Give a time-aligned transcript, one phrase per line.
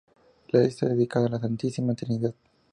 [0.47, 2.33] La iglesia está dedicada a la Santísima Trinidad.